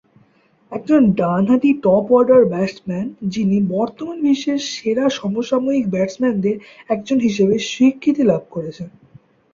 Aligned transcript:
একজন 0.71 1.01
ডানহাতি 1.11 1.71
top order 1.83 2.41
batsman, 2.45 3.05
যিনি 3.27 3.57
বর্তমান 3.69 4.17
বিশ্বের 4.21 4.59
সেরা 4.71 5.05
সমসাময়িক 5.09 5.85
ব্যাটসম্যানদের 5.89 6.55
একজন 6.89 7.17
হিসেবে 7.19 7.55
স্বীকৃতি 7.69 8.23
লাভ 8.23 8.43
করেছেন। 8.51 8.89